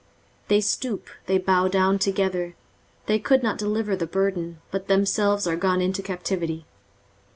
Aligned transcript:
23:046:002 0.45 0.47
They 0.47 0.61
stoop, 0.61 1.09
they 1.27 1.37
bow 1.37 1.67
down 1.67 1.99
together; 1.99 2.55
they 3.05 3.19
could 3.19 3.43
not 3.43 3.59
deliver 3.59 3.95
the 3.95 4.07
burden, 4.07 4.59
but 4.71 4.87
themselves 4.87 5.45
are 5.45 5.55
gone 5.55 5.79
into 5.79 6.01
captivity. 6.01 6.65